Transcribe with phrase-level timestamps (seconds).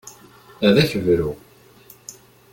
[0.67, 1.35] Ad ak-bruɣ.